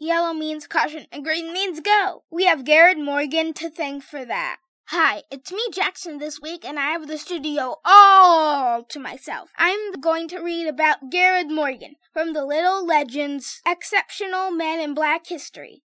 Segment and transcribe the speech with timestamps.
[0.00, 2.24] means caution and green means go.
[2.30, 4.58] We have Garrett Morgan to thank for that.
[4.88, 9.50] Hi, it's me, Jackson, this week, and I have the studio all to myself.
[9.56, 15.26] I'm going to read about Garrett Morgan from the Little Legends Exceptional Men in Black
[15.26, 15.82] History.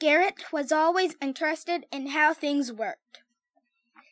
[0.00, 3.22] Garrett was always interested in how things worked.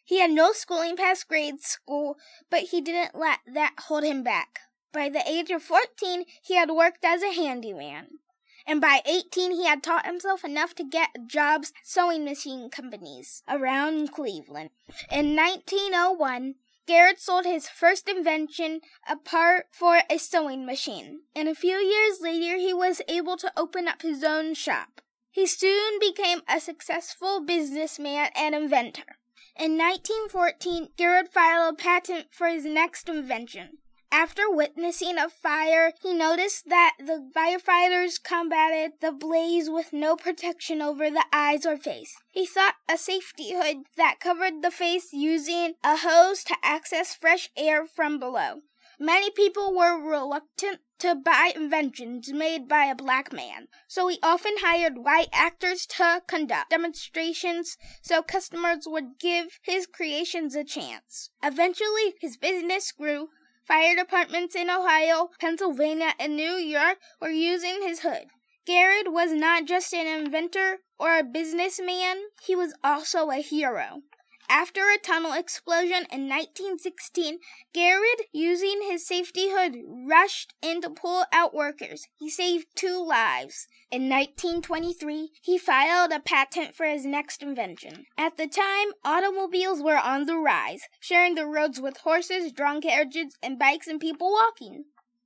[0.05, 2.17] He had no schooling past grade school,
[2.51, 4.61] but he didn't let that hold him back.
[4.93, 8.21] By the age of 14, he had worked as a handyman
[8.67, 14.13] and by 18 he had taught himself enough to get jobs sewing machine companies around
[14.13, 14.71] Cleveland.
[15.11, 16.57] In 1901,
[16.87, 22.21] Garrett sold his first invention, a part for a sewing machine, and a few years
[22.21, 25.01] later he was able to open up his own shop.
[25.31, 29.19] He soon became a successful businessman and inventor.
[29.59, 33.79] In 1914, Garrett filed a patent for his next invention,
[34.13, 40.81] after witnessing a fire, he noticed that the firefighters combated the blaze with no protection
[40.81, 42.17] over the eyes or face.
[42.31, 47.51] He thought a safety hood that covered the face using a hose to access fresh
[47.57, 48.63] air from below.
[48.99, 54.55] Many people were reluctant to buy inventions made by a black man, so he often
[54.61, 61.29] hired white actors to conduct demonstrations so customers would give his creations a chance.
[61.43, 63.29] Eventually, his business grew
[63.67, 68.27] Fire departments in Ohio, Pennsylvania, and New York were using his hood.
[68.65, 74.03] Garrett was not just an inventor or a businessman, he was also a hero.
[74.49, 77.41] After a tunnel explosion in 1916,
[77.73, 82.07] Garrett, using his safety hood, rushed in to pull out workers.
[82.17, 83.67] He saved two lives.
[83.91, 88.07] In 1923, he filed a patent for his next invention.
[88.17, 93.37] At the time, automobiles were on the rise, sharing the roads with horses, drawn carriages,
[93.43, 94.85] and bikes and people walking.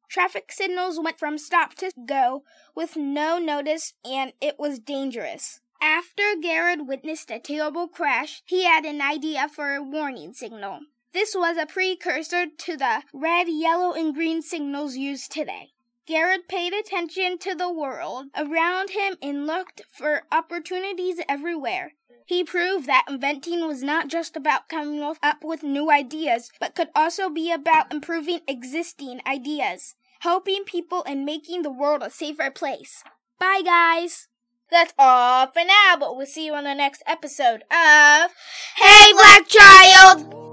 [0.09, 2.43] Traffic signals went from stop to go
[2.75, 5.61] with no notice, and it was dangerous.
[5.81, 10.81] After Garrett witnessed a terrible crash, he had an idea for a warning signal.
[11.13, 15.73] This was a precursor to the red, yellow, and green signals used today.
[16.07, 21.93] Garrett paid attention to the world around him and looked for opportunities everywhere.
[22.27, 26.89] He proved that inventing was not just about coming up with new ideas, but could
[26.95, 33.03] also be about improving existing ideas, helping people, and making the world a safer place.
[33.39, 34.29] Bye, guys!
[34.71, 38.31] That's all for now, but we'll see you on the next episode of
[38.77, 40.50] Hey Black Child!